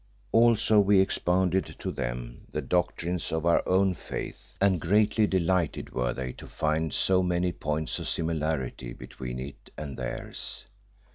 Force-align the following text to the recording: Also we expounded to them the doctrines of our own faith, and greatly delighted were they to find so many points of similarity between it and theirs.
Also 0.31 0.79
we 0.79 0.99
expounded 0.99 1.75
to 1.77 1.91
them 1.91 2.47
the 2.51 2.59
doctrines 2.59 3.31
of 3.31 3.45
our 3.45 3.61
own 3.69 3.93
faith, 3.93 4.53
and 4.59 4.81
greatly 4.81 5.27
delighted 5.27 5.91
were 5.91 6.11
they 6.11 6.31
to 6.33 6.47
find 6.47 6.91
so 6.91 7.21
many 7.21 7.51
points 7.51 7.99
of 7.99 8.07
similarity 8.07 8.93
between 8.93 9.37
it 9.37 9.69
and 9.77 9.97
theirs. 9.97 10.65